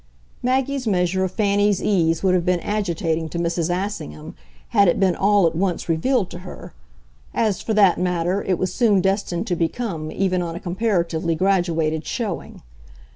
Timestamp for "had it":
4.69-4.99